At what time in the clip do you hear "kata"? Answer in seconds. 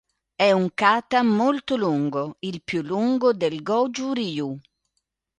0.73-1.21